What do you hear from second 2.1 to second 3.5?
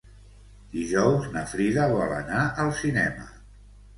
anar al cinema.